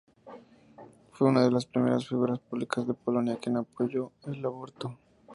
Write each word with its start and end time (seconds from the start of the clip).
Fue 1.11 1.29
una 1.29 1.43
de 1.43 1.51
las 1.51 1.67
primeras 1.67 2.07
figuras 2.07 2.39
públicas 2.39 2.87
de 2.87 2.95
Polonia 2.95 3.37
que 3.39 3.51
apoyó 3.51 4.11
el 4.25 4.43
aborto. 4.43 4.97